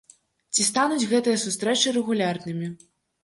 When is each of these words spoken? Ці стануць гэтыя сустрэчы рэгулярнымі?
Ці 0.55 0.63
стануць 0.69 1.09
гэтыя 1.11 1.41
сустрэчы 1.43 1.93
рэгулярнымі? 1.99 2.71